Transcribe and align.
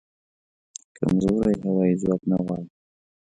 کمزوری 0.95 1.55
هوایې 1.63 1.99
ځواک 2.01 2.21
نه 2.29 2.37
غواړم 2.43 2.67